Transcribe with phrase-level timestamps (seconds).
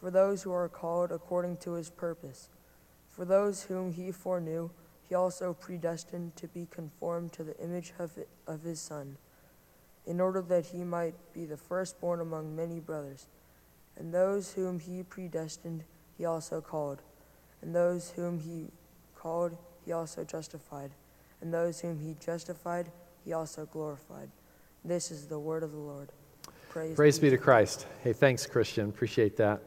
[0.00, 2.48] for those who are called according to his purpose.
[3.08, 4.70] For those whom he foreknew,
[5.08, 8.12] he also predestined to be conformed to the image of,
[8.46, 9.16] of his Son,
[10.06, 13.26] in order that he might be the firstborn among many brothers.
[13.96, 15.84] And those whom he predestined,
[16.16, 17.02] he also called.
[17.60, 18.68] And those whom he
[19.16, 20.92] called, he also justified.
[21.40, 22.92] And those whom he justified,
[23.24, 24.30] he also glorified.
[24.84, 26.12] This is the word of the Lord.
[26.78, 27.88] Praise, Praise be to Christ.
[28.04, 28.88] Hey, thanks, Christian.
[28.88, 29.60] Appreciate that.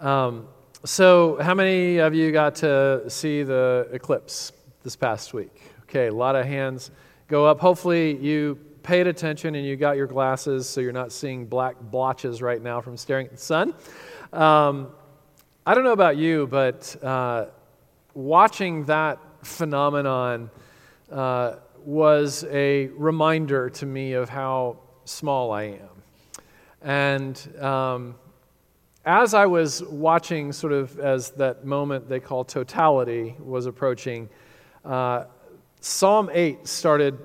[0.00, 0.48] Um,
[0.82, 5.60] so, how many of you got to see the eclipse this past week?
[5.82, 6.90] Okay, a lot of hands
[7.26, 7.60] go up.
[7.60, 12.40] Hopefully, you paid attention and you got your glasses so you're not seeing black blotches
[12.40, 13.74] right now from staring at the sun.
[14.32, 14.88] Um,
[15.66, 17.48] I don't know about you, but uh,
[18.14, 20.48] watching that phenomenon
[21.12, 25.97] uh, was a reminder to me of how small I am.
[26.82, 28.14] And um,
[29.04, 34.28] as I was watching, sort of as that moment they call totality was approaching,
[34.84, 35.24] uh,
[35.80, 37.18] Psalm 8 started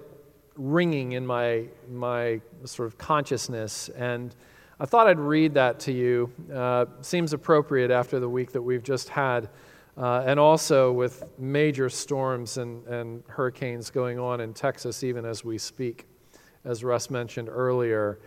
[0.55, 3.89] ringing in my, my sort of consciousness.
[3.89, 4.35] And
[4.79, 6.31] I thought I'd read that to you.
[6.53, 9.49] Uh, seems appropriate after the week that we've just had,
[9.97, 15.43] uh, and also with major storms and, and hurricanes going on in Texas, even as
[15.43, 16.05] we speak,
[16.65, 18.19] as Russ mentioned earlier.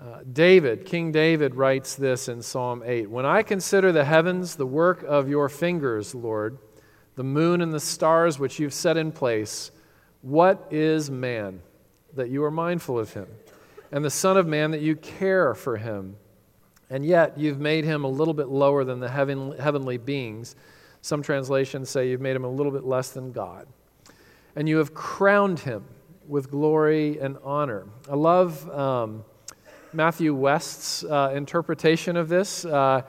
[0.00, 4.66] Uh, David, King David, writes this in Psalm 8 When I consider the heavens, the
[4.66, 6.58] work of your fingers, Lord,
[7.16, 9.72] the moon and the stars which you've set in place,
[10.22, 11.60] what is man
[12.14, 13.26] that you are mindful of him?
[13.90, 16.16] And the Son of Man that you care for him?
[16.90, 20.54] And yet you've made him a little bit lower than the heaven, heavenly beings.
[21.02, 23.66] Some translations say you've made him a little bit less than God.
[24.54, 25.84] And you have crowned him
[26.28, 27.86] with glory and honor.
[28.08, 28.70] I love.
[28.70, 29.24] Um,
[29.92, 33.02] Matthew West's uh, interpretation of this uh,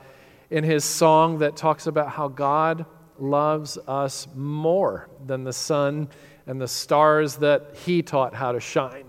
[0.48, 2.86] in his song that talks about how God
[3.18, 6.08] loves us more than the sun
[6.46, 9.04] and the stars that he taught how to shine.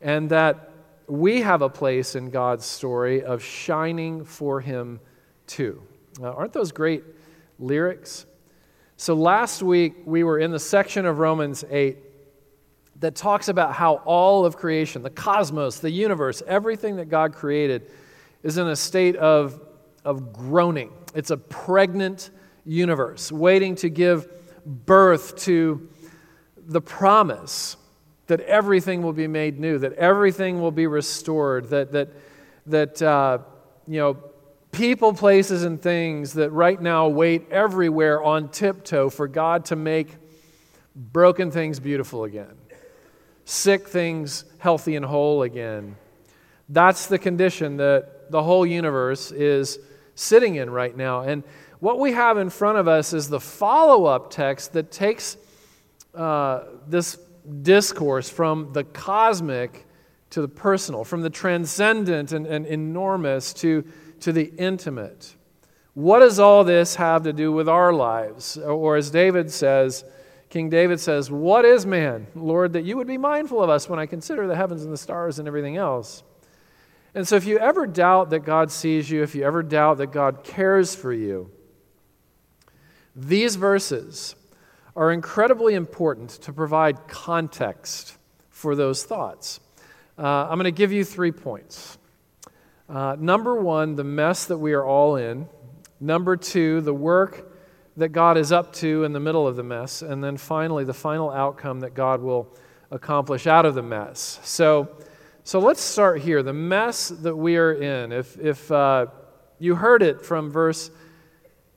[0.00, 0.70] And that
[1.06, 5.00] we have a place in God's story of shining for him
[5.46, 5.80] too.
[6.20, 7.04] Uh, aren't those great
[7.60, 8.26] lyrics?
[8.96, 11.96] So last week we were in the section of Romans 8
[13.00, 17.90] that talks about how all of creation, the cosmos, the universe, everything that God created,
[18.42, 19.60] is in a state of,
[20.04, 20.90] of groaning.
[21.14, 22.30] It's a pregnant
[22.64, 24.28] universe, waiting to give
[24.66, 25.88] birth to
[26.56, 27.76] the promise
[28.26, 32.08] that everything will be made new, that everything will be restored, that, that,
[32.66, 33.38] that uh,
[33.86, 34.16] you know,
[34.70, 40.14] people, places, and things that right now wait everywhere on tiptoe for God to make
[40.94, 42.57] broken things beautiful again
[43.48, 45.96] sick things healthy and whole again.
[46.68, 49.78] That's the condition that the whole universe is
[50.14, 51.22] sitting in right now.
[51.22, 51.42] And
[51.80, 55.38] what we have in front of us is the follow up text that takes
[56.14, 57.18] uh, this
[57.62, 59.86] discourse from the cosmic
[60.28, 63.82] to the personal, from the transcendent and, and enormous to,
[64.20, 65.34] to the intimate.
[65.94, 68.58] What does all this have to do with our lives?
[68.58, 70.04] Or, as David says,
[70.50, 73.98] King David says, What is man, Lord, that you would be mindful of us when
[73.98, 76.22] I consider the heavens and the stars and everything else?
[77.14, 80.12] And so, if you ever doubt that God sees you, if you ever doubt that
[80.12, 81.50] God cares for you,
[83.14, 84.36] these verses
[84.94, 88.16] are incredibly important to provide context
[88.50, 89.60] for those thoughts.
[90.18, 91.98] Uh, I'm going to give you three points.
[92.88, 95.48] Uh, number one, the mess that we are all in.
[96.00, 97.47] Number two, the work
[97.98, 100.94] that God is up to in the middle of the mess, and then finally, the
[100.94, 102.56] final outcome that God will
[102.92, 104.38] accomplish out of the mess.
[104.44, 104.88] So,
[105.42, 106.44] so let's start here.
[106.44, 108.12] The mess that we are in.
[108.12, 109.06] If, if uh,
[109.58, 110.92] you heard it from verse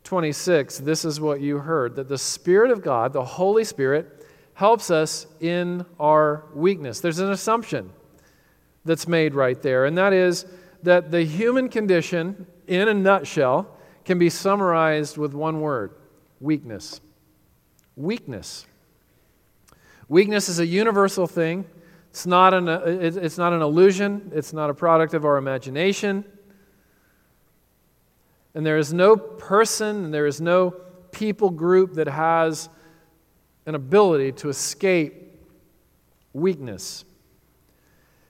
[0.03, 4.23] 26, this is what you heard that the Spirit of God, the Holy Spirit,
[4.53, 6.99] helps us in our weakness.
[6.99, 7.91] There's an assumption
[8.85, 10.45] that's made right there, and that is
[10.83, 13.75] that the human condition, in a nutshell,
[14.05, 15.95] can be summarized with one word
[16.41, 16.99] weakness.
[17.95, 18.65] Weakness.
[20.09, 21.65] Weakness is a universal thing.
[22.09, 26.25] It's not an, it's not an illusion, it's not a product of our imagination.
[28.53, 30.71] And there is no person, and there is no
[31.11, 32.67] people group that has
[33.65, 35.13] an ability to escape
[36.33, 37.05] weakness.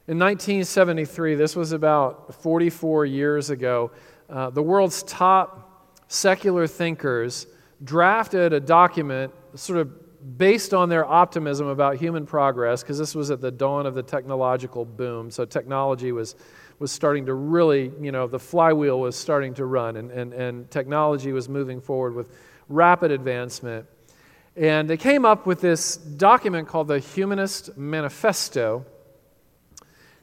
[0.08, 3.92] In 1973, this was about 44 years ago,
[4.30, 7.48] uh, the world's top secular thinkers
[7.84, 13.32] drafted a document sort of based on their optimism about human progress, because this was
[13.32, 15.32] at the dawn of the technological boom.
[15.32, 16.36] So technology was,
[16.78, 20.70] was starting to really, you know, the flywheel was starting to run, and, and, and
[20.70, 22.36] technology was moving forward with
[22.70, 23.88] rapid advancement.
[24.56, 28.86] And they came up with this document called the Humanist Manifesto.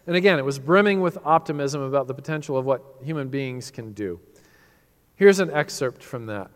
[0.06, 3.92] And again, it was brimming with optimism about the potential of what human beings can
[3.94, 4.20] do.
[5.16, 6.50] Here's an excerpt from that.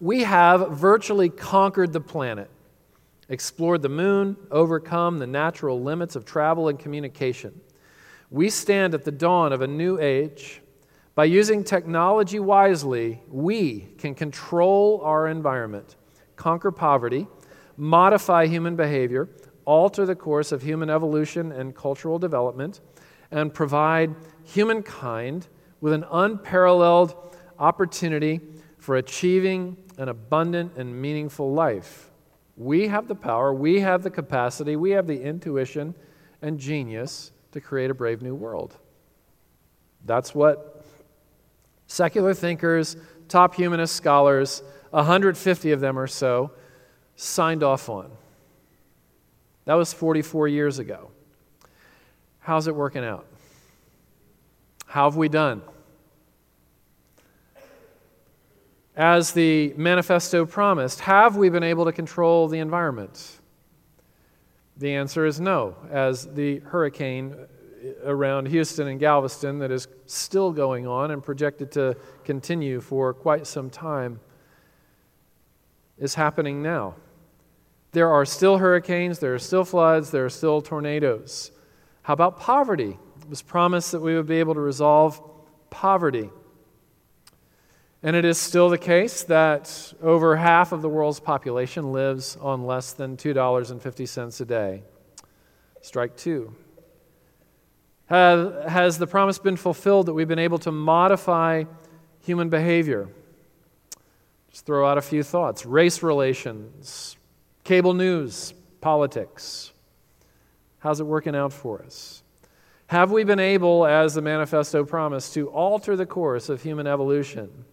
[0.00, 2.48] We have virtually conquered the planet,
[3.28, 7.60] explored the moon, overcome the natural limits of travel and communication.
[8.30, 10.62] We stand at the dawn of a new age.
[11.16, 15.96] By using technology wisely, we can control our environment,
[16.36, 17.26] conquer poverty,
[17.76, 19.28] modify human behavior,
[19.64, 22.80] alter the course of human evolution and cultural development,
[23.32, 24.14] and provide
[24.44, 25.48] humankind
[25.80, 28.40] with an unparalleled opportunity
[28.78, 32.10] for achieving an abundant and meaningful life.
[32.56, 35.94] We have the power, we have the capacity, we have the intuition
[36.42, 38.76] and genius to create a brave new world.
[40.04, 40.84] That's what
[41.86, 42.96] secular thinkers,
[43.28, 46.52] top humanist scholars, 150 of them or so,
[47.16, 48.10] signed off on.
[49.64, 51.10] That was 44 years ago.
[52.38, 53.26] How's it working out?
[54.86, 55.60] How have we done?
[58.98, 63.38] As the manifesto promised, have we been able to control the environment?
[64.76, 67.36] The answer is no, as the hurricane
[68.04, 73.46] around Houston and Galveston that is still going on and projected to continue for quite
[73.46, 74.18] some time
[75.96, 76.96] is happening now.
[77.92, 81.52] There are still hurricanes, there are still floods, there are still tornadoes.
[82.02, 82.98] How about poverty?
[83.22, 85.22] It was promised that we would be able to resolve
[85.70, 86.30] poverty.
[88.02, 92.64] And it is still the case that over half of the world's population lives on
[92.64, 94.82] less than $2.50 a day.
[95.80, 96.54] Strike two.
[98.08, 101.64] Has the promise been fulfilled that we've been able to modify
[102.20, 103.08] human behavior?
[104.50, 107.16] Just throw out a few thoughts race relations,
[107.64, 109.72] cable news, politics.
[110.78, 112.22] How's it working out for us?
[112.86, 117.64] Have we been able, as the manifesto promised, to alter the course of human evolution?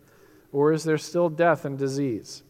[0.56, 2.42] Or is there still death and disease?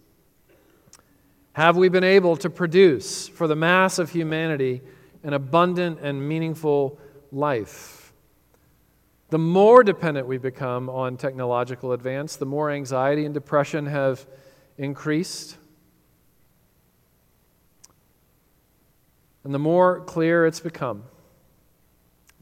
[1.53, 4.83] Have we been able to produce for the mass of humanity
[5.23, 6.99] an abundant and meaningful
[7.31, 8.13] life?
[9.31, 14.23] The more dependent we become on technological advance, the more anxiety and depression have
[14.77, 15.57] increased.
[19.43, 21.05] And the more clear it's become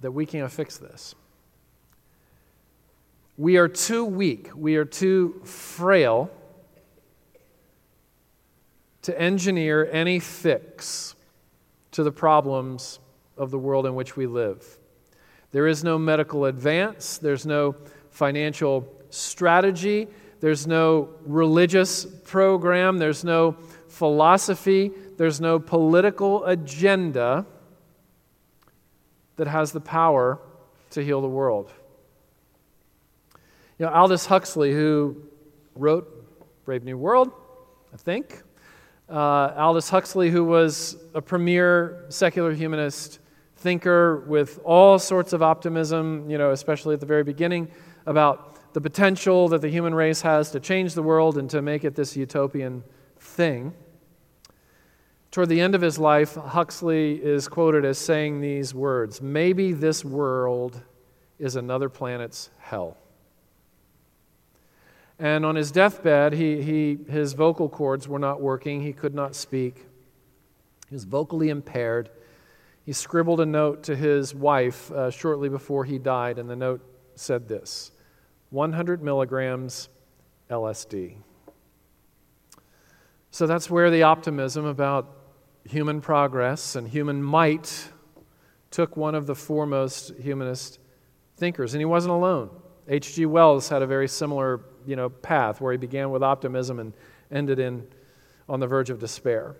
[0.01, 1.15] that we can't fix this.
[3.37, 6.29] We are too weak, we are too frail
[9.01, 11.15] to engineer any fix
[11.91, 12.99] to the problems
[13.37, 14.77] of the world in which we live.
[15.51, 17.75] There is no medical advance, there's no
[18.11, 20.07] financial strategy,
[20.39, 23.53] there's no religious program, there's no
[23.87, 27.45] philosophy, there's no political agenda
[29.35, 30.39] that has the power
[30.91, 31.71] to heal the world.
[33.79, 35.17] You know, Aldous Huxley, who
[35.75, 37.31] wrote Brave New World,
[37.91, 38.43] I think,
[39.09, 43.19] uh, Aldous Huxley, who was a premier secular humanist
[43.57, 47.67] thinker with all sorts of optimism, you know, especially at the very beginning,
[48.05, 51.83] about the potential that the human race has to change the world and to make
[51.83, 52.83] it this utopian
[53.17, 53.73] thing.
[55.31, 60.05] Toward the end of his life, Huxley is quoted as saying these words Maybe this
[60.05, 60.79] world
[61.39, 62.97] is another planet's hell.
[65.23, 68.81] And on his deathbed, he, he, his vocal cords were not working.
[68.81, 69.85] He could not speak.
[70.89, 72.09] He was vocally impaired.
[72.85, 76.81] He scribbled a note to his wife uh, shortly before he died, and the note
[77.15, 77.93] said this
[78.49, 79.87] 100 milligrams
[80.49, 81.15] LSD.
[83.31, 85.09] So that's where the optimism about
[85.63, 87.91] human progress and human might
[88.71, 90.79] took one of the foremost humanist
[91.37, 91.73] thinkers.
[91.73, 92.49] And he wasn't alone.
[92.87, 93.25] H.G.
[93.25, 96.93] Wells had a very similar you know, path where he began with optimism and
[97.31, 97.87] ended in
[98.49, 99.55] on the verge of despair.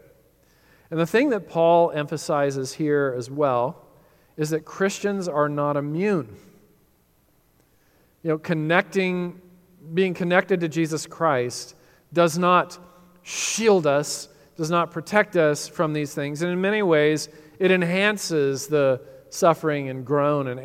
[0.92, 3.86] And the thing that Paul emphasizes here as well
[4.38, 6.36] is that Christians are not immune.
[8.22, 9.42] You know, connecting
[9.94, 11.76] being connected to Jesus Christ
[12.14, 12.78] does not
[13.22, 16.42] shield us, does not protect us from these things.
[16.42, 17.28] And in many ways,
[17.60, 20.60] it enhances the suffering and groan and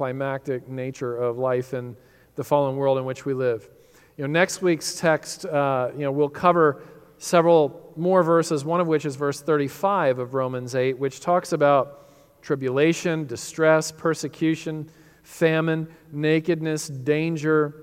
[0.00, 1.94] anticlimactic nature of life in
[2.36, 3.68] the fallen world in which we live.
[4.16, 6.82] You know, next week's text, uh, you know, we'll cover
[7.18, 12.08] several more verses, one of which is verse 35 of Romans 8, which talks about
[12.40, 14.88] tribulation, distress, persecution,
[15.22, 17.74] famine, nakedness, danger,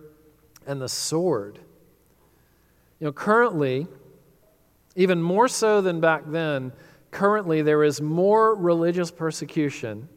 [0.66, 1.60] and the sword.
[3.00, 3.86] You know, currently,
[4.96, 6.72] even more so than back then,
[7.12, 10.10] currently there is more religious persecution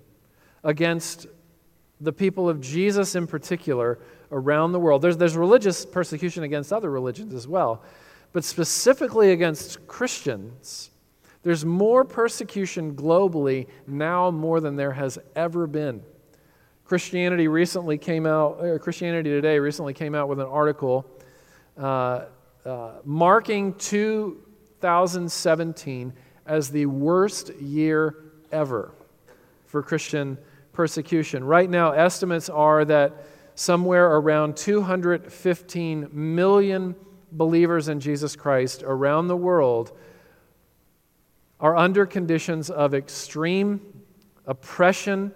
[0.65, 1.27] against
[2.01, 3.99] the people of Jesus in particular
[4.33, 5.03] around the world.
[5.03, 7.83] There's, there's religious persecution against other religions as well,
[8.33, 10.91] but specifically against Christians.
[11.43, 16.03] There's more persecution globally now more than there has ever been.
[16.85, 21.07] Christianity recently came out, Christianity Today recently came out with an article
[21.79, 22.27] uh,
[22.65, 26.13] uh, marking 2017
[26.47, 28.17] as the worst year
[28.51, 28.93] ever
[29.67, 30.39] for Christian
[30.73, 31.45] persecution.
[31.45, 33.25] Right now, estimates are that
[33.55, 36.95] somewhere around 215 million
[37.33, 39.93] believers in Jesus Christ around the world
[41.61, 43.81] are under conditions of extreme
[44.47, 45.33] oppression,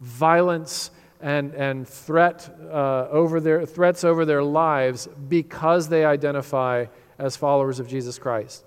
[0.00, 6.86] violence, and, and threat, uh, over their, threats over their lives because they identify
[7.18, 8.64] as followers of Jesus Christ.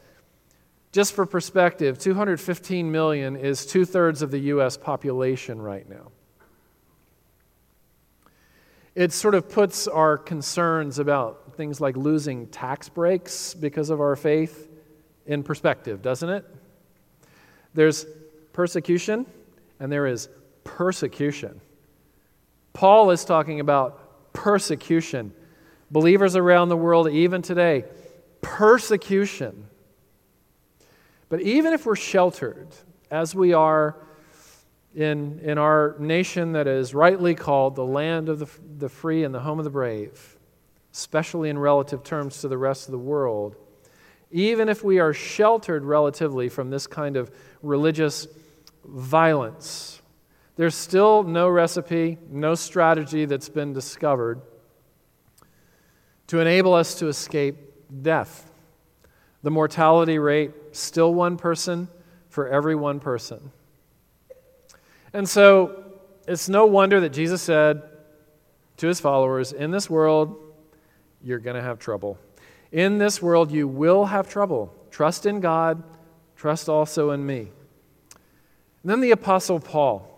[0.98, 4.78] Just for perspective, 215 million is two thirds of the U.S.
[4.78, 6.12] population right now.
[8.96, 14.16] It sort of puts our concerns about things like losing tax breaks because of our
[14.16, 14.72] faith
[15.28, 16.46] in perspective, doesn't it?
[17.76, 18.08] There's
[18.52, 19.28] persecution
[19.80, 20.30] and there is
[20.64, 21.62] persecution.
[22.74, 25.32] Paul is talking about persecution.
[25.92, 27.86] Believers around the world, even today,
[28.42, 29.67] persecution.
[31.30, 32.70] But even if we're sheltered,
[33.12, 33.96] as we are
[34.96, 39.34] in, in our nation that is rightly called the land of the, the free and
[39.34, 40.38] the home of the brave,
[40.94, 43.56] especially in relative terms to the rest of the world,
[44.32, 47.32] even if we are sheltered relatively from this kind of
[47.62, 48.28] religious
[48.86, 50.02] violence,
[50.56, 54.42] there's still no recipe, no strategy that's been discovered
[56.28, 57.56] to enable us to escape
[58.02, 58.52] death.
[59.44, 61.88] The mortality rate, still one person
[62.30, 63.52] for every one person.
[65.14, 65.84] And so
[66.28, 67.82] it's no wonder that Jesus said
[68.78, 70.36] to his followers, In this world,
[71.22, 72.18] you're going to have trouble.
[72.72, 74.74] In this world, you will have trouble.
[74.92, 75.82] Trust in God,
[76.36, 77.52] trust also in me.
[78.84, 80.14] And then the Apostle Paul,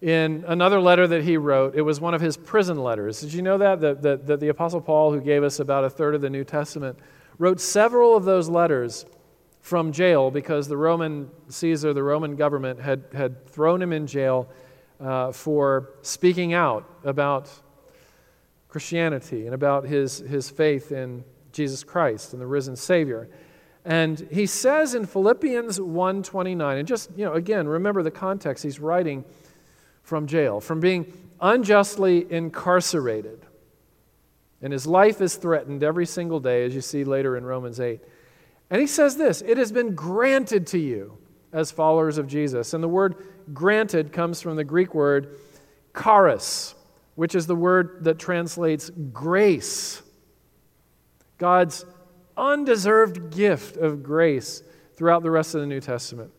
[0.00, 3.20] in another letter that he wrote, it was one of his prison letters.
[3.20, 3.80] Did you know that?
[3.80, 6.44] That, that, that the Apostle Paul, who gave us about a third of the New
[6.44, 6.98] Testament,
[7.38, 9.06] wrote several of those letters
[9.62, 14.48] from jail because the Roman Caesar, the Roman government, had, had thrown him in jail
[15.00, 17.48] uh, for speaking out about
[18.68, 23.30] Christianity and about his, his faith in Jesus Christ and the risen Savior.
[23.84, 28.64] And he says in Philippians 1:29, and just, you know, again, remember the context.
[28.64, 29.24] He's writing
[30.02, 33.46] from jail, from being unjustly incarcerated.
[34.60, 38.00] And his life is threatened every single day, as you see later in Romans 8.
[38.72, 41.18] And he says this It has been granted to you
[41.52, 42.72] as followers of Jesus.
[42.72, 43.16] And the word
[43.52, 45.36] granted comes from the Greek word
[45.96, 46.74] charis,
[47.14, 50.02] which is the word that translates grace.
[51.36, 51.84] God's
[52.34, 54.62] undeserved gift of grace
[54.94, 56.30] throughout the rest of the New Testament.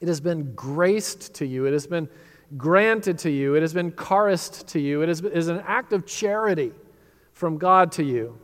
[0.00, 2.08] It has been graced to you, it has been
[2.56, 6.06] granted to you, it has been charised to you, it is, is an act of
[6.06, 6.72] charity
[7.32, 8.38] from God to you,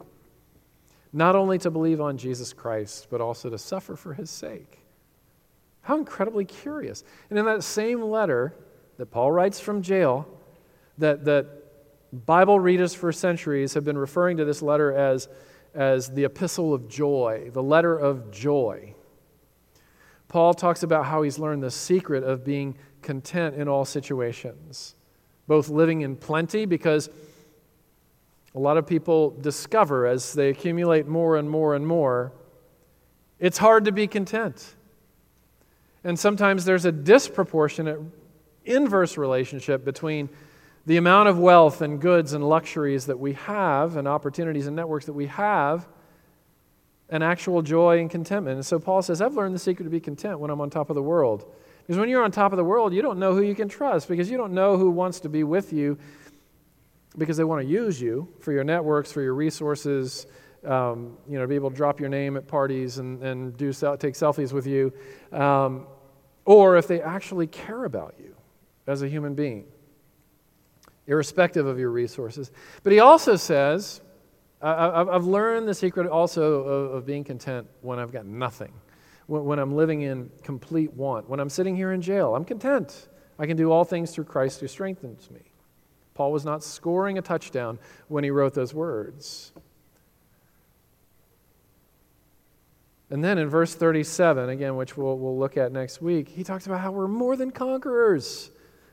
[1.13, 4.79] not only to believe on Jesus Christ, but also to suffer for his sake.
[5.83, 7.05] How incredibly curious.
[7.29, 8.55] And in that same letter
[8.97, 10.27] that Paul writes from jail,
[10.99, 11.47] that, that
[12.27, 15.29] Bible readers for centuries have been referring to this letter as
[15.75, 18.95] as the epistle of joy, the letter of joy.
[20.29, 24.95] Paul talks about how he's learned the secret of being content in all situations,
[25.47, 27.11] both living in plenty, because
[28.55, 32.33] a lot of people discover as they accumulate more and more and more,
[33.39, 34.75] it's hard to be content.
[36.05, 38.01] And sometimes there's a disproportionate
[38.65, 40.29] inverse relationship between
[40.85, 45.07] the amount of wealth and goods and luxuries that we have, and opportunities and networks
[45.07, 45.87] that we have,
[47.09, 48.57] and actual joy and contentment.
[48.57, 50.91] And so Paul says, I've learned the secret to be content when I'm on top
[50.91, 51.45] of the world.
[51.83, 54.09] Because when you're on top of the world, you don't know who you can trust
[54.09, 55.99] because you don't know who wants to be with you
[57.17, 60.27] because they want to use you for your networks, for your resources,
[60.65, 63.73] um, you know, to be able to drop your name at parties and, and do
[63.73, 64.93] take selfies with you,
[65.33, 65.87] um,
[66.45, 68.35] or if they actually care about you
[68.87, 69.65] as a human being,
[71.07, 72.51] irrespective of your resources.
[72.83, 74.01] But he also says,
[74.61, 78.73] I, have learned the secret also of, of, being content when I've got nothing,
[79.27, 82.37] when, when I'm living in complete want, when I'm sitting here in jail.
[82.37, 83.09] I'm content.
[83.41, 85.52] I can do all things through Christ who strengthens me.
[86.15, 87.79] Paul was not scoring a touchdown
[88.09, 89.53] when he wrote those words.
[93.11, 96.67] And then in verse 37, again, which we'll, we'll look at next week, he talks
[96.67, 98.51] about how we're more than conquerors.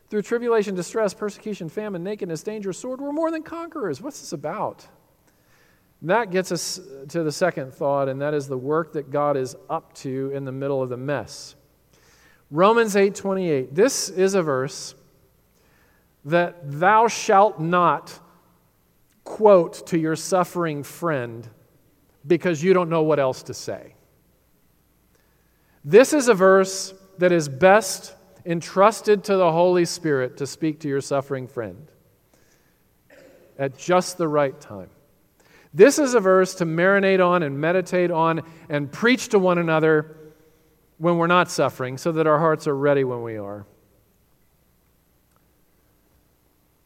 [0.10, 4.02] Through tribulation, distress, persecution, famine, nakedness, danger, sword, we're more than conquerors.
[4.02, 4.86] What's this about?
[6.02, 9.56] That gets us to the second thought, and that is the work that God is
[9.70, 11.56] up to in the middle of the mess.
[12.52, 13.76] Romans 8:28.
[13.76, 14.96] This is a verse
[16.26, 18.20] that thou shalt not
[19.24, 21.48] quote to your suffering friend
[22.26, 23.94] because you don't know what else to say.
[25.86, 30.88] This is a verse that is best entrusted to the Holy Spirit to speak to
[30.88, 31.88] your suffering friend
[33.58, 34.90] at just the right time.
[35.74, 40.18] This is a verse to marinate on and meditate on and preach to one another
[40.98, 43.66] when we're not suffering so that our hearts are ready when we are.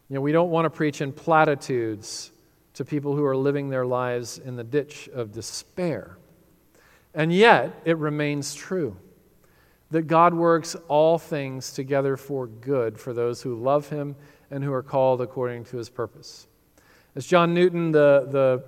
[0.10, 2.32] You know, we don't want to preach in platitudes
[2.74, 6.18] to people who are living their lives in the ditch of despair.
[7.14, 8.98] And yet, it remains true
[9.92, 14.16] that God works all things together for good for those who love Him
[14.50, 16.48] and who are called according to His purpose.
[17.16, 18.64] As John Newton, the, the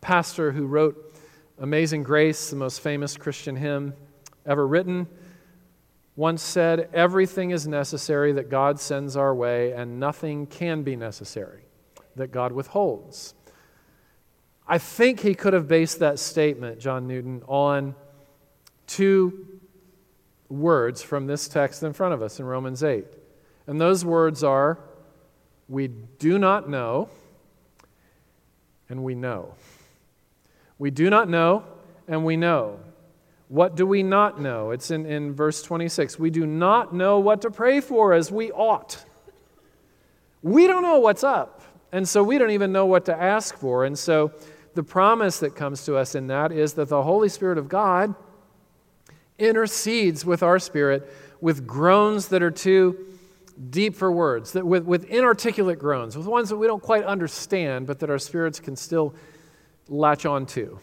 [0.00, 1.16] pastor who wrote
[1.60, 3.94] Amazing Grace, the most famous Christian hymn
[4.44, 5.06] ever written,
[6.16, 11.62] once said, Everything is necessary that God sends our way, and nothing can be necessary
[12.16, 13.34] that God withholds.
[14.66, 17.94] I think he could have based that statement, John Newton, on
[18.86, 19.46] two
[20.48, 23.04] words from this text in front of us in Romans 8.
[23.66, 24.78] And those words are,
[25.68, 27.08] We do not know,
[28.88, 29.54] and we know.
[30.78, 31.64] We do not know,
[32.08, 32.80] and we know.
[33.54, 34.72] What do we not know?
[34.72, 36.18] It's in, in verse 26.
[36.18, 39.04] We do not know what to pray for as we ought.
[40.42, 41.62] We don't know what's up,
[41.92, 43.84] and so we don't even know what to ask for.
[43.84, 44.32] And so
[44.74, 48.16] the promise that comes to us in that is that the Holy Spirit of God
[49.38, 51.08] intercedes with our spirit
[51.40, 53.06] with groans that are too
[53.70, 57.86] deep for words, that with, with inarticulate groans, with ones that we don't quite understand,
[57.86, 59.14] but that our spirits can still
[59.88, 60.80] latch on to.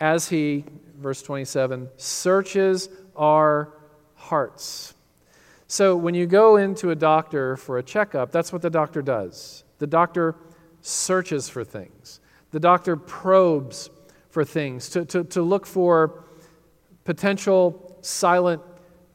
[0.00, 0.64] As he,
[0.98, 3.74] verse 27, searches our
[4.14, 4.94] hearts.
[5.66, 9.62] So when you go into a doctor for a checkup, that's what the doctor does.
[9.78, 10.34] The doctor
[10.80, 13.90] searches for things, the doctor probes
[14.30, 16.24] for things to, to, to look for
[17.04, 18.62] potential silent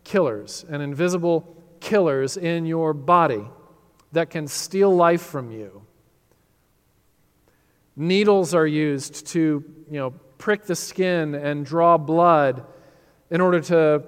[0.04, 3.46] killers and invisible killers in your body
[4.12, 5.82] that can steal life from you.
[7.96, 12.66] Needles are used to, you know, prick the skin and draw blood
[13.30, 14.04] in order to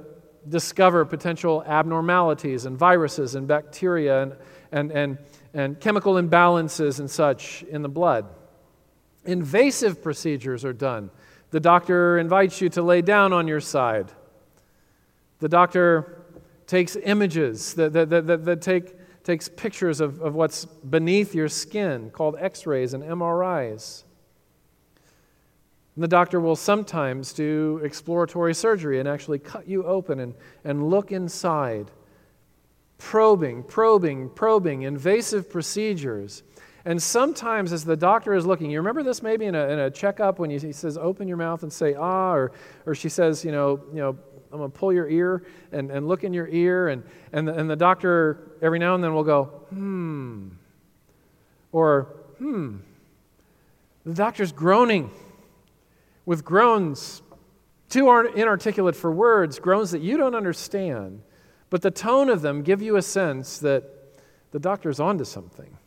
[0.48, 4.36] discover potential abnormalities and viruses and bacteria and,
[4.72, 5.18] and, and
[5.58, 8.28] and chemical imbalances and such in the blood.
[9.26, 11.10] Invasive procedures are done.
[11.50, 14.12] The doctor invites you to lay down on your side.
[15.40, 16.22] The doctor
[16.68, 22.12] takes images that, that, that, that, take, takes pictures of, of what's beneath your skin,
[22.12, 24.04] called x rays and MRIs.
[25.98, 30.92] And the doctor will sometimes do exploratory surgery and actually cut you open and, and
[30.92, 31.90] look inside
[33.00, 36.44] probing, probing, probing, invasive procedures.
[36.86, 39.90] And sometimes, as the doctor is looking, you remember this maybe in a, in a
[39.90, 42.52] checkup when he says, open your mouth and say, ah, or,
[42.86, 44.16] or she says, you know, you know,
[44.52, 46.90] I'm going to pull your ear and, and look in your ear.
[46.90, 47.02] And,
[47.34, 50.50] and, the, and the doctor, every now and then, will go, hmm.
[51.72, 52.04] Or,
[52.38, 52.78] hmm.
[54.06, 55.10] The doctor's groaning
[56.28, 57.22] with groans,
[57.90, 61.22] too inarticulate for words, groans that you don't understand.
[61.70, 63.86] But the tone of them give you a sense that
[64.52, 65.78] the doctor's onto something.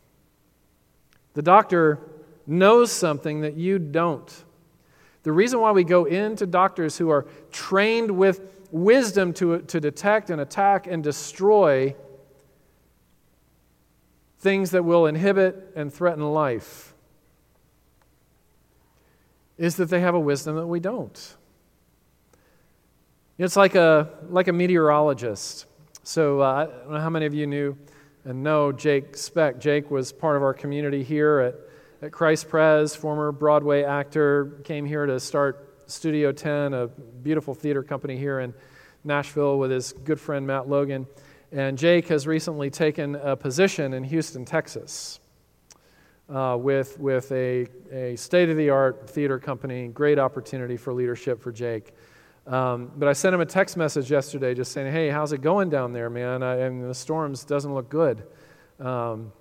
[1.35, 1.99] The doctor
[2.47, 4.43] knows something that you don't.
[5.21, 10.31] The reason why we go into doctors who are trained with wisdom to, to detect
[10.31, 11.95] and attack and destroy
[14.39, 16.90] things that will inhibit and threaten life
[19.61, 21.35] is that they have a wisdom that we don't.
[23.37, 25.67] It's like a, like a meteorologist.
[26.01, 27.77] So uh, I don't know how many of you knew
[28.25, 29.59] and know Jake Speck.
[29.59, 31.55] Jake was part of our community here at,
[32.07, 37.83] at Christ Pres, former Broadway actor, came here to start Studio Tenn, a beautiful theater
[37.83, 38.55] company here in
[39.03, 41.05] Nashville with his good friend Matt Logan.
[41.51, 45.19] And Jake has recently taken a position in Houston, Texas,
[46.31, 49.87] uh, with, with a, a state of the art theater company.
[49.87, 51.93] Great opportunity for leadership for Jake.
[52.47, 55.69] Um, but I sent him a text message yesterday just saying, hey, how's it going
[55.69, 56.41] down there, man?
[56.41, 58.23] I, and the storms doesn't look good
[58.79, 59.31] um,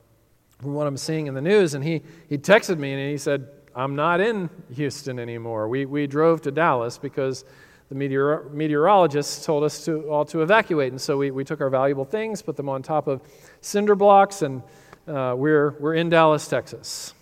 [0.59, 1.74] from what I'm seeing in the news.
[1.74, 5.68] And he, he texted me and he said, I'm not in Houston anymore.
[5.68, 7.44] We, we drove to Dallas because
[7.88, 10.92] the meteor, meteorologists told us to all to evacuate.
[10.92, 13.22] And so we, we took our valuable things, put them on top of
[13.61, 14.62] cinder blocks, and
[15.06, 17.14] uh, we're, we're in Dallas, Texas.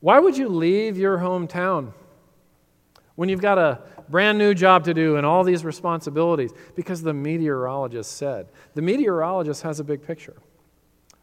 [0.00, 1.92] Why would you leave your hometown?
[3.14, 7.12] when you've got a brand new job to do and all these responsibilities because the
[7.12, 8.48] meteorologist said.
[8.74, 10.36] The meteorologist has a big picture,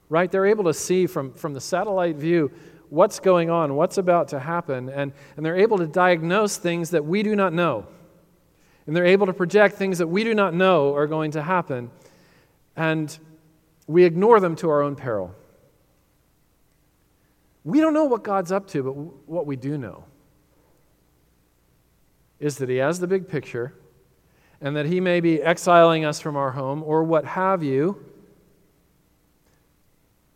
[0.08, 0.32] right?
[0.32, 2.52] They're able to see from, from the satellite view
[2.90, 7.06] what's going on, what's about to happen, and, and they're able to diagnose things that
[7.06, 7.86] we do not know.
[8.88, 11.92] And they're able to project things that we do not know are going to happen,
[12.76, 13.16] and
[13.90, 15.34] we ignore them to our own peril.
[17.64, 18.92] We don't know what God's up to, but
[19.28, 20.04] what we do know
[22.40, 23.74] is that He has the big picture
[24.62, 28.06] and that He may be exiling us from our home or what have you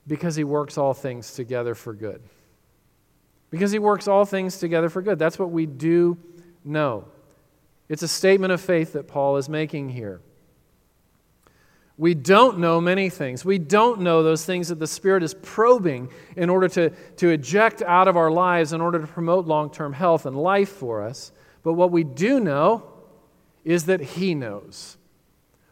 [0.07, 2.23] because He works all things together for good.
[3.51, 5.19] Because He works all things together for good.
[5.19, 6.17] That's what we do
[6.65, 7.05] know.
[7.87, 10.21] It's a statement of faith that Paul is making here.
[11.97, 13.45] We don't know many things.
[13.45, 17.83] We don't know those things that the Spirit is probing in order to, to eject
[17.83, 21.31] out of our lives in order to promote long term health and life for us.
[21.61, 22.83] But what we do know
[23.63, 24.97] is that He knows.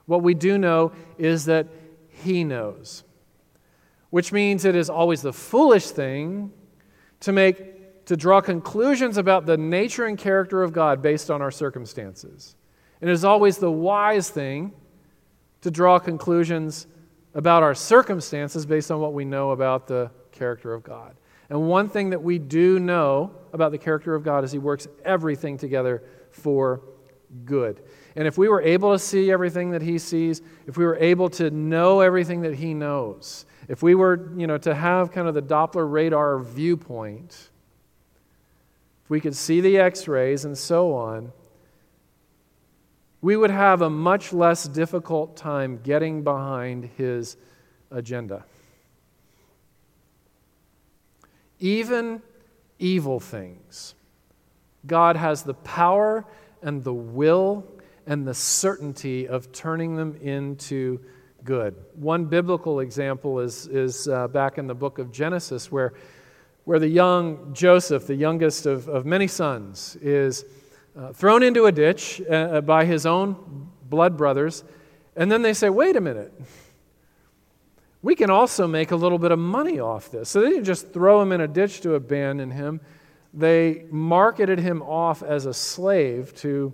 [0.06, 1.68] What we do know is that
[2.10, 3.04] He knows.
[4.12, 6.52] Which means it is always the foolish thing
[7.22, 11.52] to make to draw conclusions about the nature and character of God based on our
[11.52, 12.56] circumstances.
[13.00, 14.74] And It is always the wise thing
[15.62, 16.88] to draw conclusions
[17.34, 21.16] about our circumstances based on what we know about the character of God.
[21.50, 24.88] And one thing that we do know about the character of God is He works
[25.04, 26.82] everything together for
[27.46, 27.82] good.
[28.16, 31.30] And if we were able to see everything that He sees, if we were able
[31.32, 35.34] to know everything that He knows, if we were, you know, to have kind of
[35.34, 37.50] the Doppler radar viewpoint,
[39.04, 41.32] if we could see the x rays and so on,
[43.22, 47.38] we would have a much less difficult time getting behind His
[47.92, 48.46] agenda.
[51.62, 52.22] even
[52.80, 53.94] evil things.
[54.86, 56.26] God has the power
[56.62, 57.64] and the will
[58.08, 61.00] and the certainty of turning them into
[61.44, 61.76] good.
[61.96, 65.94] One biblical example is, is uh, back in the book of Genesis, where,
[66.66, 70.46] where the young Joseph, the youngest of, of many sons, is
[70.98, 74.64] uh, thrown into a ditch uh, by his own blood brothers.
[75.16, 76.34] And then they say, wait a minute
[78.02, 80.30] we can also make a little bit of money off this.
[80.30, 82.82] So they didn't just throw him in a ditch to abandon him,
[83.34, 86.74] they marketed him off as a slave to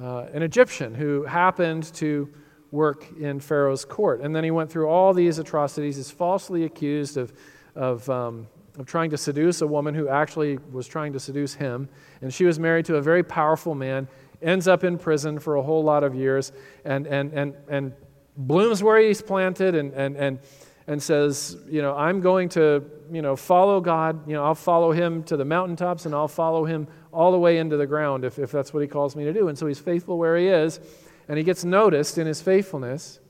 [0.00, 2.28] uh, an Egyptian who happened to
[2.70, 4.20] work in Pharaoh's court.
[4.20, 5.96] And then he went through all these atrocities.
[5.96, 7.32] He's falsely accused of,
[7.74, 8.46] of, um,
[8.80, 11.86] of trying to seduce a woman who actually was trying to seduce him.
[12.22, 14.08] And she was married to a very powerful man,
[14.40, 16.50] ends up in prison for a whole lot of years,
[16.86, 17.92] and, and, and, and
[18.38, 20.38] blooms where he's planted and, and, and,
[20.86, 24.26] and says, you know, I'm going to, you know, follow God.
[24.26, 27.58] You know, I'll follow him to the mountaintops and I'll follow him all the way
[27.58, 29.48] into the ground if, if that's what he calls me to do.
[29.48, 30.80] And so he's faithful where he is
[31.28, 33.20] and he gets noticed in his faithfulness.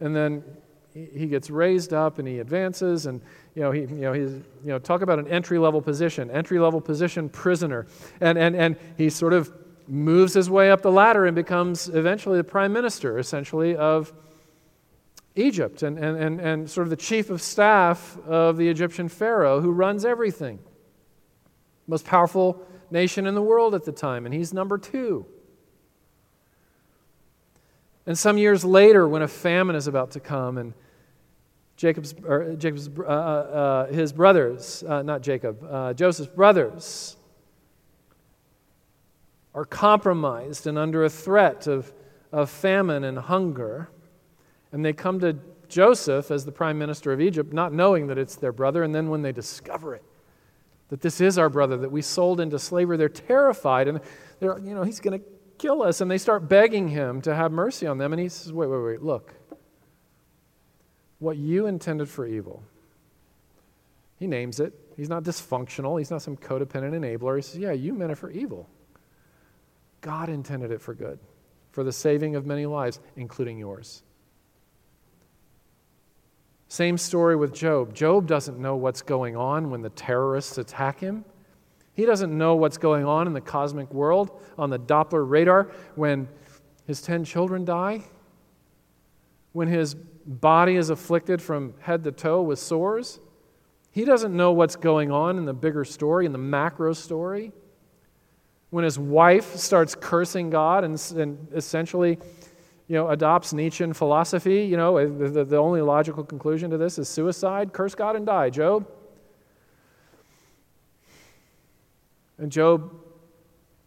[0.00, 0.42] And then
[0.94, 3.20] he gets raised up and he advances and
[3.54, 6.58] you know he you know he's you know talk about an entry level position entry
[6.58, 7.86] level position prisoner
[8.20, 9.50] and and and he sort of
[9.88, 14.12] moves his way up the ladder and becomes eventually the prime minister, essentially, of
[15.34, 19.60] Egypt and, and, and, and sort of the chief of staff of the Egyptian Pharaoh
[19.60, 20.58] who runs everything.
[21.86, 25.26] Most powerful nation in the world at the time, and he's number two.
[28.06, 30.74] And some years later, when a famine is about to come, and
[31.76, 32.12] Jacob's,
[32.58, 37.16] Jacob's uh, uh, uh, his brothers, uh, not Jacob, uh, Joseph's brothers,
[39.54, 41.92] are compromised and under a threat of,
[42.32, 43.88] of famine and hunger.
[44.72, 45.36] And they come to
[45.68, 48.82] Joseph as the prime minister of Egypt, not knowing that it's their brother.
[48.82, 50.02] And then when they discover it,
[50.88, 54.00] that this is our brother that we sold into slavery, they're terrified and
[54.40, 55.26] they're, you know, he's going to
[55.62, 56.00] kill us.
[56.00, 58.12] And they start begging him to have mercy on them.
[58.12, 59.32] And he says, wait, wait, wait, look.
[61.20, 62.62] what you intended for evil.
[64.18, 64.72] He names it.
[64.96, 65.98] He's not dysfunctional.
[65.98, 67.36] He's not some codependent enabler.
[67.36, 68.68] He says, Yeah, you meant it for evil.
[70.00, 71.18] God intended it for good,
[71.70, 74.02] for the saving of many lives, including yours.
[76.68, 77.94] Same story with Job.
[77.94, 81.24] Job doesn't know what's going on when the terrorists attack him.
[81.94, 86.28] He doesn't know what's going on in the cosmic world on the Doppler radar when
[86.86, 88.02] his 10 children die,
[89.52, 93.20] when his body is afflicted from head to toe with sores.
[93.90, 97.52] He doesn't know what's going on in the bigger story, in the macro story.
[98.70, 102.18] When his wife starts cursing God and, and essentially
[102.88, 107.08] you know, adopts Nietzschean philosophy, you know, the, the only logical conclusion to this is
[107.08, 108.86] suicide, curse God and die, Job.
[112.42, 112.92] And Job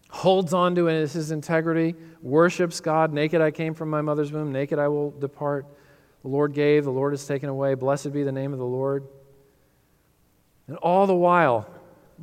[0.10, 3.12] holds on to his integrity, worships God.
[3.12, 5.65] Naked I came from my mother's womb, naked I will depart.
[6.22, 7.74] The Lord gave, the Lord has taken away.
[7.74, 9.06] Blessed be the name of the Lord.
[10.70, 11.70] And all the while,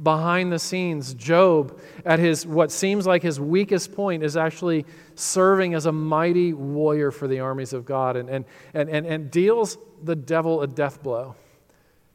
[0.02, 5.74] behind the scenes, Job, at his what seems like his weakest point, is actually serving
[5.74, 9.76] as a mighty warrior for the armies of God and, and, and, and, and deals
[10.02, 11.34] the devil a death blow.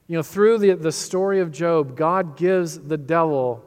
[0.08, 3.64] You know, through the, the story of Job, God gives the devil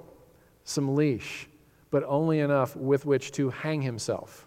[0.70, 1.48] some leash,
[1.90, 4.46] but only enough with which to hang himself.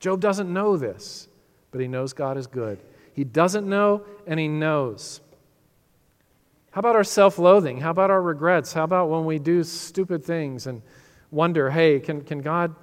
[0.00, 1.28] Job doesn't know this,
[1.70, 2.78] but he knows God is good.
[3.12, 5.20] He doesn't know, and he knows.
[6.72, 7.80] How about our self loathing?
[7.80, 8.72] How about our regrets?
[8.72, 10.82] How about when we do stupid things and
[11.30, 12.74] wonder, hey, can, can God,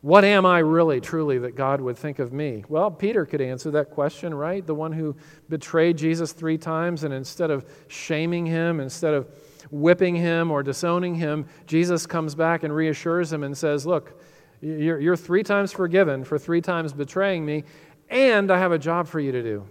[0.00, 2.64] what am I really, truly, that God would think of me?
[2.68, 4.66] Well, Peter could answer that question, right?
[4.66, 5.14] The one who
[5.48, 9.28] betrayed Jesus three times, and instead of shaming him, instead of
[9.70, 14.20] whipping him or disowning him, Jesus comes back and reassures him and says, Look,
[14.60, 17.64] you're, you're three times forgiven for three times betraying me,
[18.08, 19.66] and I have a job for you to do.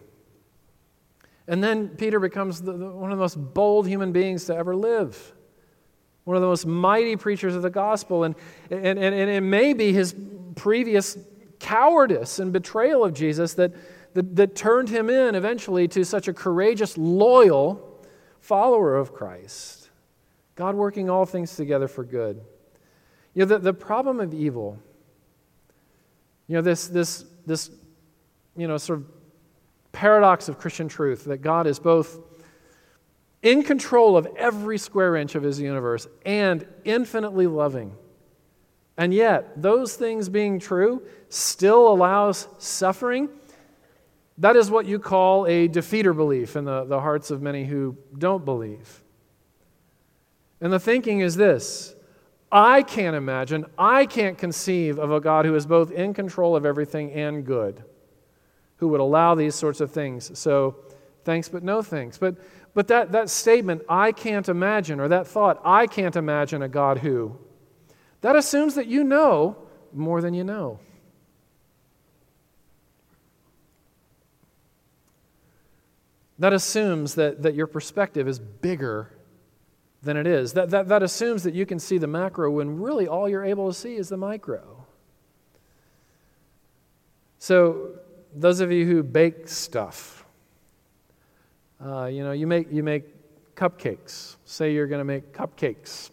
[1.48, 4.76] And then Peter becomes the, the, one of the most bold human beings to ever
[4.76, 5.34] live,
[6.24, 8.24] one of the most mighty preachers of the gospel.
[8.24, 8.36] And,
[8.70, 10.16] and, and, and it may be his
[10.56, 11.18] previous
[11.60, 13.74] cowardice and betrayal of Jesus that,
[14.14, 18.00] that, that turned him in eventually to such a courageous, loyal
[18.40, 19.81] follower of Christ.
[20.62, 22.40] God working all things together for good.
[23.34, 24.78] You know, the, the problem of evil,
[26.46, 27.72] you know, this, this, this,
[28.56, 29.06] you know, sort of
[29.92, 32.20] paradox of Christian truth that God is both
[33.42, 37.96] in control of every square inch of his universe and infinitely loving.
[38.98, 43.30] And yet, those things being true still allows suffering.
[44.38, 47.98] That is what you call a defeater belief in the, the hearts of many who
[48.16, 49.01] don't believe.
[50.62, 51.96] And the thinking is this
[52.52, 56.66] I can't imagine, I can't conceive of a God who is both in control of
[56.66, 57.84] everything and good,
[58.78, 60.38] who would allow these sorts of things.
[60.38, 60.76] So,
[61.24, 62.18] thanks but no thanks.
[62.18, 62.36] But,
[62.74, 67.00] but that, that statement, I can't imagine, or that thought, I can't imagine a God
[67.00, 67.38] who,
[68.22, 69.58] that assumes that you know
[69.94, 70.80] more than you know.
[76.38, 79.12] That assumes that, that your perspective is bigger
[80.04, 80.54] than it is.
[80.54, 83.68] That, that, that assumes that you can see the macro when really all you're able
[83.68, 84.86] to see is the micro.
[87.40, 87.92] So,
[88.34, 90.26] those of you who bake stuff,
[91.84, 93.04] uh, you know, you make, you make
[93.56, 94.36] cupcakes.
[94.46, 96.12] Say you're going to make cupcakes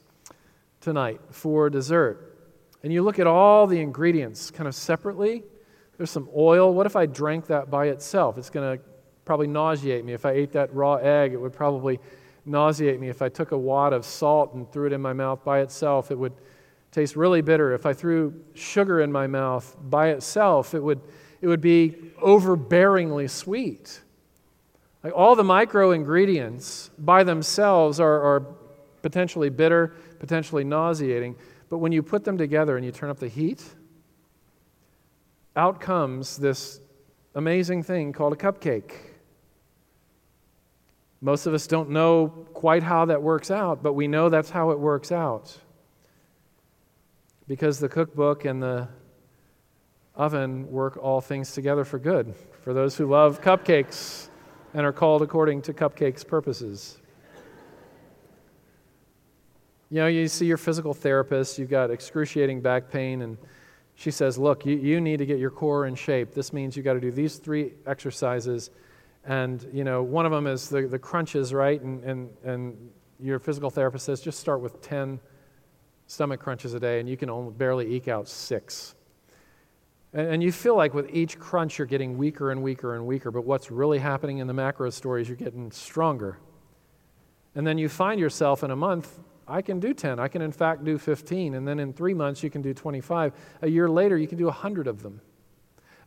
[0.80, 2.36] tonight for dessert.
[2.82, 5.44] And you look at all the ingredients kind of separately.
[5.96, 6.72] There's some oil.
[6.72, 8.38] What if I drank that by itself?
[8.38, 8.84] It's going to
[9.24, 10.12] probably nauseate me.
[10.12, 12.00] If I ate that raw egg, it would probably
[12.48, 13.08] nauseate me.
[13.08, 16.10] If I took a wad of salt and threw it in my mouth by itself,
[16.10, 16.32] it would
[16.90, 17.72] taste really bitter.
[17.74, 21.00] If I threw sugar in my mouth by itself, it would,
[21.40, 24.00] it would be overbearingly sweet.
[25.04, 28.46] Like all the micro ingredients by themselves are, are
[29.02, 31.36] potentially bitter, potentially nauseating,
[31.68, 33.62] but when you put them together and you turn up the heat,
[35.54, 36.80] out comes this
[37.34, 38.92] amazing thing called a cupcake.
[41.20, 44.70] Most of us don't know quite how that works out, but we know that's how
[44.70, 45.56] it works out.
[47.48, 48.88] Because the cookbook and the
[50.14, 54.28] oven work all things together for good for those who love cupcakes
[54.74, 56.98] and are called according to cupcakes' purposes.
[59.90, 63.38] You know, you see your physical therapist, you've got excruciating back pain, and
[63.94, 66.34] she says, Look, you, you need to get your core in shape.
[66.34, 68.70] This means you've got to do these three exercises
[69.28, 71.80] and, you know, one of them is the, the crunches, right?
[71.82, 75.20] And, and, and your physical therapist says just start with 10
[76.06, 78.94] stomach crunches a day, and you can only barely eke out six.
[80.14, 83.30] And, and you feel like with each crunch, you're getting weaker and weaker and weaker.
[83.30, 86.38] But what's really happening in the macro story is you're getting stronger.
[87.54, 90.18] And then you find yourself in a month, I can do 10.
[90.18, 91.54] I can, in fact, do 15.
[91.54, 93.34] And then in three months, you can do 25.
[93.60, 95.20] A year later, you can do 100 of them.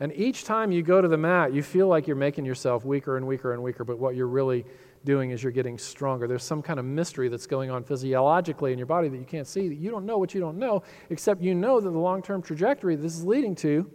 [0.02, 3.18] And each time you go to the mat, you feel like you're making yourself weaker
[3.18, 4.66] and weaker and weaker, but what you're really
[5.06, 6.28] doing is you're getting stronger.
[6.28, 9.46] There's some kind of mystery that's going on physiologically in your body that you can't
[9.46, 9.70] see.
[9.70, 12.42] That you don't know what you don't know, except you know that the long term
[12.42, 13.88] trajectory this is leading to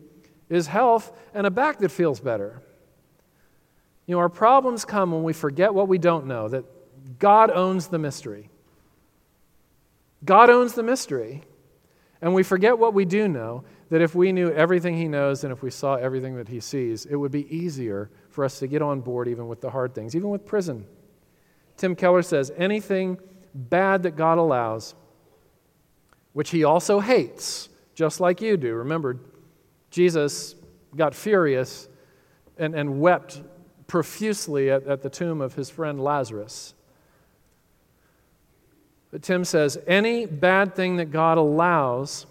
[0.48, 2.62] is health and a back that feels better.
[4.06, 6.64] You know, our problems come when we forget what we don't know, that
[7.18, 8.48] God owns the mystery.
[10.24, 11.42] God owns the mystery.
[12.22, 15.52] And we forget what we do know, that if we knew everything He knows and
[15.52, 18.82] if we saw everything that He sees, it would be easier for us to get
[18.82, 20.86] on board even with the hard things, even with prison.
[21.76, 23.18] Tim Keller says anything
[23.54, 24.94] bad that God allows,
[26.32, 28.74] which He also hates, just like you do.
[28.74, 29.18] Remember,
[29.90, 30.54] Jesus
[30.94, 31.88] got furious
[32.58, 33.42] and, and wept
[33.86, 36.74] profusely at, at the tomb of his friend Lazarus.
[39.10, 42.26] But Tim says any bad thing that God allows,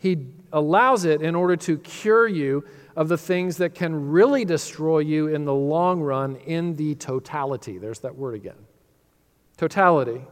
[0.00, 2.64] He allows it in order to cure you
[2.96, 7.78] of the things that can really destroy you in the long run in the totality.
[7.78, 8.56] There's that word again.
[9.58, 10.22] Totality.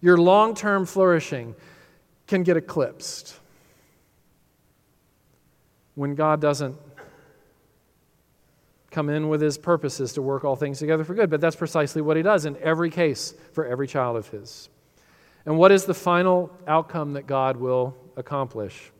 [0.00, 1.56] Your long term flourishing
[2.28, 3.38] can get eclipsed
[5.96, 6.76] when God doesn't
[8.92, 11.28] come in with his purposes to work all things together for good.
[11.28, 14.68] But that's precisely what he does in every case for every child of his.
[15.44, 18.92] And what is the final outcome that God will accomplish?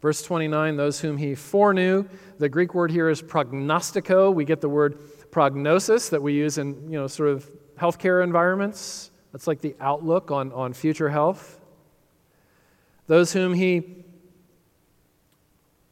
[0.00, 2.04] Verse 29 those whom he foreknew,
[2.38, 4.32] the Greek word here is prognostico.
[4.32, 9.10] We get the word prognosis that we use in, you know, sort of healthcare environments.
[9.32, 11.60] That's like the outlook on, on future health.
[13.06, 14.04] Those whom he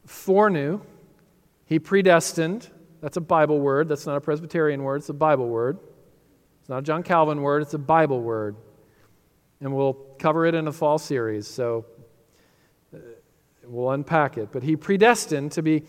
[0.07, 0.81] foreknew,
[1.65, 2.71] he predestined.
[3.01, 3.89] That's a Bible word.
[3.89, 4.97] That's not a Presbyterian word.
[4.97, 5.79] It's a Bible word.
[6.61, 7.63] It's not a John Calvin word.
[7.63, 8.57] It's a Bible word
[9.61, 11.87] and we'll cover it in a fall series, so
[12.95, 12.99] uh,
[13.65, 14.51] we'll unpack it.
[14.53, 15.85] But he predestined to be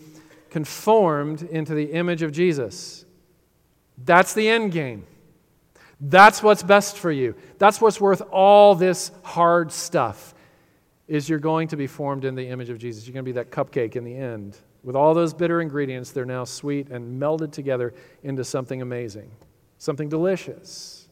[0.50, 3.04] conformed into the image of Jesus.
[4.04, 5.06] That's the end game.
[6.00, 7.34] That's what's best for you.
[7.58, 10.34] That's what's worth all this hard stuff.
[11.08, 13.06] Is you're going to be formed in the image of Jesus.
[13.06, 14.58] You're going to be that cupcake in the end.
[14.84, 19.30] With all those bitter ingredients, they're now sweet and melded together into something amazing,
[19.78, 21.07] something delicious.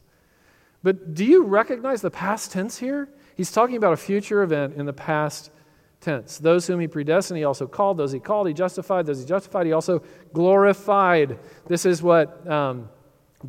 [0.87, 3.09] But do you recognize the past tense here?
[3.35, 5.51] He's talking about a future event in the past
[5.99, 6.37] tense.
[6.37, 7.97] Those whom he predestined, he also called.
[7.97, 9.05] Those he called, he justified.
[9.05, 11.39] Those he justified, he also glorified.
[11.65, 12.87] This is what um,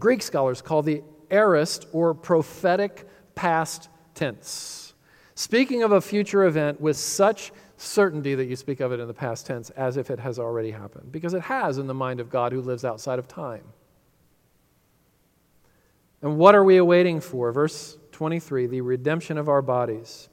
[0.00, 4.94] Greek scholars call the aorist or prophetic past tense.
[5.36, 9.14] Speaking of a future event with such certainty that you speak of it in the
[9.14, 12.30] past tense as if it has already happened, because it has in the mind of
[12.30, 13.62] God who lives outside of time.
[16.22, 17.52] And what are we awaiting for?
[17.52, 20.28] Verse 23 the redemption of our bodies.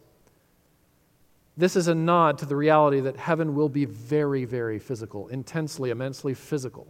[1.58, 5.90] This is a nod to the reality that heaven will be very, very physical, intensely,
[5.90, 6.86] immensely physical.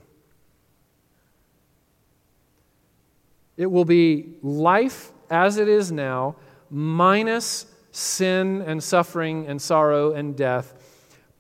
[3.58, 6.36] It will be life as it is now,
[6.72, 10.74] minus sin and suffering and sorrow and death,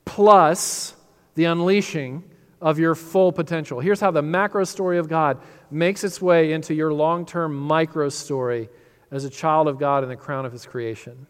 [0.05, 0.93] plus
[1.33, 2.23] the unleashing
[2.61, 3.79] of your full potential.
[3.79, 5.39] Here's how the macro story of God
[5.69, 8.69] makes its way into your long term micro story
[9.11, 11.27] as a child of God in the crown of His creation.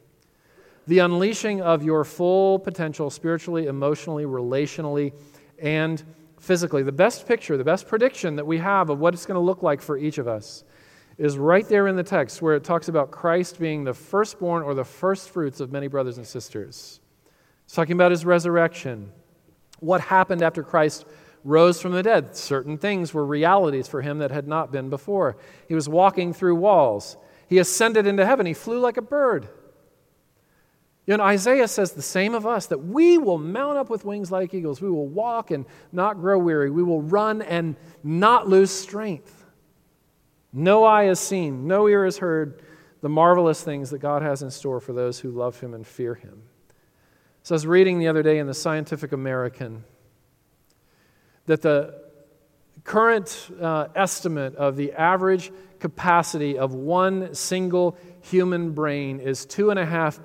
[0.88, 5.14] The unleashing of your full potential spiritually, emotionally, relationally,
[5.60, 6.04] and
[6.40, 6.84] physically.
[6.84, 9.64] The best picture, the best prediction that we have of what it's going to look
[9.64, 10.64] like for each of us
[11.18, 14.74] is right there in the text where it talks about Christ being the firstborn or
[14.74, 17.00] the first fruits of many brothers and sisters.
[17.64, 19.12] It's talking about his resurrection.
[19.80, 21.06] What happened after Christ
[21.46, 22.36] rose from the dead.
[22.36, 25.38] Certain things were realities for him that had not been before.
[25.68, 27.18] He was walking through walls.
[27.48, 28.46] He ascended into heaven.
[28.46, 29.48] He flew like a bird.
[31.06, 34.32] You know, Isaiah says the same of us that we will mount up with wings
[34.32, 34.82] like eagles.
[34.82, 36.72] We will walk and not grow weary.
[36.72, 39.46] We will run and not lose strength.
[40.52, 42.64] No eye has seen, no ear has heard
[43.02, 46.16] the marvelous things that God has in store for those who love Him and fear
[46.16, 46.42] Him.
[47.46, 49.84] So I was reading the other day in the Scientific American
[51.46, 51.94] that the
[52.84, 59.78] current uh, estimate of the average capacity of one single human brain is two and
[59.78, 60.20] a half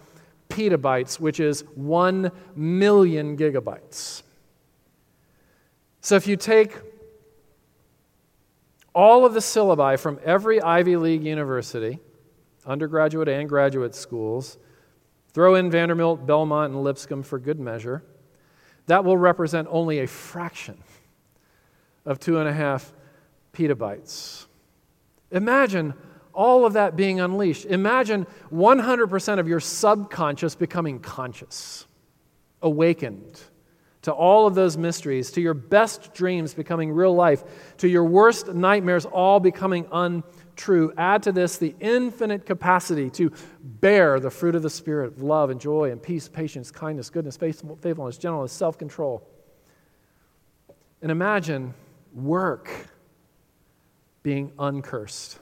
[0.49, 4.23] petabytes, which is one million gigabytes.
[6.01, 6.75] So if you take
[8.95, 11.99] all of the syllabi from every Ivy League university,
[12.64, 14.57] undergraduate and graduate schools,
[15.33, 18.03] throw in Vanderbilt, Belmont, and Lipscomb for good measure,
[18.87, 20.76] that will represent only a fraction
[22.05, 22.93] of two and a half
[23.53, 24.47] petabytes.
[25.31, 25.95] Imagine
[26.33, 27.66] all of that being unleashed.
[27.66, 31.87] Imagine 100% of your subconscious becoming conscious,
[32.62, 33.41] awakened
[34.03, 37.45] to all of those mysteries, to your best dreams becoming real life,
[37.76, 39.87] to your worst nightmares all becoming
[40.51, 40.92] untrue.
[40.96, 45.51] Add to this the infinite capacity to bear the fruit of the Spirit of love
[45.51, 49.26] and joy and peace, patience, kindness, goodness, faithfulness, gentleness, self control.
[51.03, 51.74] And imagine
[52.14, 52.68] work
[54.22, 55.38] being uncursed.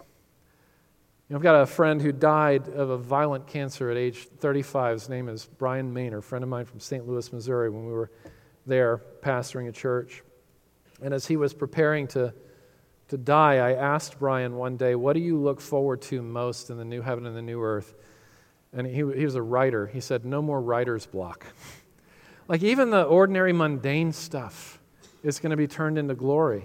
[1.28, 4.94] You know, I've got a friend who died of a violent cancer at age 35.
[4.94, 7.06] His name is Brian Maynor, a friend of mine from St.
[7.06, 8.10] Louis, Missouri, when we were
[8.66, 10.22] there pastoring a church.
[11.02, 12.32] And as he was preparing to,
[13.08, 16.76] to die, I asked Brian one day, What do you look forward to most in
[16.76, 17.94] the new heaven and the new earth?
[18.72, 19.86] And he, he was a writer.
[19.86, 21.46] He said, No more writer's block.
[22.48, 24.78] like even the ordinary mundane stuff
[25.22, 26.64] is going to be turned into glory.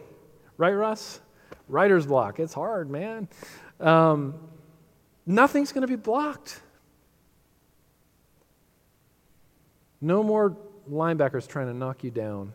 [0.58, 1.22] Right, Russ?
[1.70, 2.40] Writer's block.
[2.40, 3.30] It's hard, man.
[3.80, 4.36] Um,
[5.26, 6.62] nothing's going to be blocked.
[10.02, 10.58] No more
[10.92, 12.52] linebackers trying to knock you down.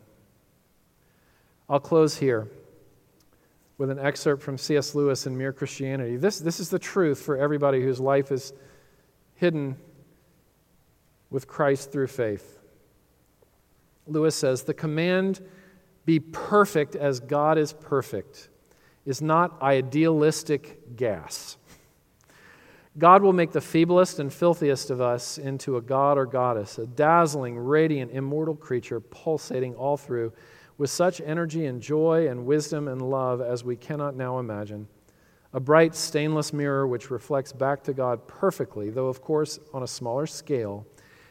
[1.71, 2.49] I'll close here
[3.79, 4.95] with an excerpt from C.S.
[4.95, 6.17] Lewis in Mere Christianity.
[6.17, 8.53] This, this is the truth for everybody whose life is
[9.37, 9.77] hidden
[11.31, 12.59] with Christ through faith.
[14.07, 15.41] Lewis says, The command,
[16.05, 18.49] be perfect as God is perfect,
[19.07, 21.57] is not idealistic gas.
[22.99, 26.87] God will make the feeblest and filthiest of us into a god or goddess, a
[26.87, 30.33] dazzling, radiant, immortal creature pulsating all through
[30.79, 34.87] with such energy and joy and wisdom and love as we cannot now imagine.
[35.53, 39.89] A bright, stainless mirror which reflects back to God perfectly, though of course on a
[39.89, 40.87] smaller scale,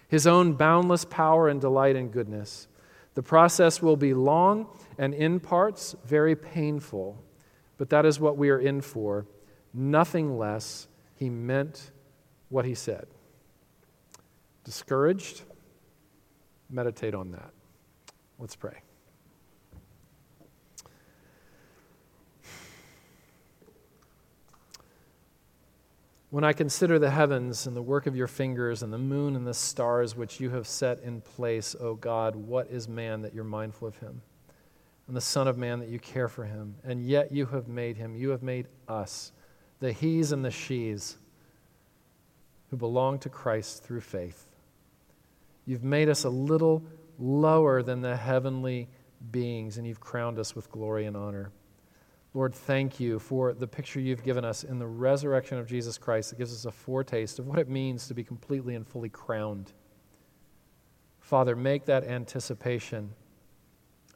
[0.09, 2.67] his own boundless power and delight and goodness.
[3.13, 4.67] The process will be long
[4.97, 7.17] and in parts very painful,
[7.77, 9.25] but that is what we are in for.
[9.73, 11.91] Nothing less he meant
[12.49, 13.07] what he said.
[14.63, 15.43] Discouraged?
[16.69, 17.51] Meditate on that.
[18.39, 18.81] Let's pray.
[26.29, 29.47] When I consider the heavens and the work of your fingers and the moon and
[29.47, 33.45] the stars which you have set in place, O God, what is man that you're
[33.45, 34.21] mindful of him?
[35.07, 36.75] And the Son of Man that you care for him?
[36.83, 38.17] And yet you have made him.
[38.17, 39.31] You have made us
[39.79, 41.17] the he's and the she's
[42.69, 44.45] who belong to Christ through faith.
[45.65, 46.83] You've made us a little
[47.17, 48.89] lower than the heavenly
[49.31, 51.51] beings, and you've crowned us with glory and honor.
[52.37, 56.29] Lord, thank you for the picture you've given us in the resurrection of Jesus Christ
[56.29, 59.73] that gives us a foretaste of what it means to be completely and fully crowned.
[61.19, 63.09] Father, make that anticipation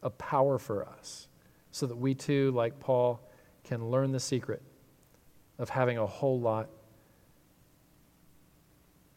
[0.03, 1.30] a power for us
[1.72, 3.28] so that we too, like Paul,
[3.63, 4.61] can learn the secret
[5.57, 6.69] of having a whole lot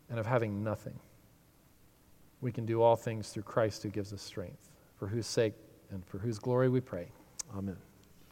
[0.08, 0.98] and of having nothing.
[2.40, 5.52] We can do all things through Christ who gives us strength, for whose sake
[5.90, 7.08] and for whose glory we pray.
[7.54, 7.76] Amen.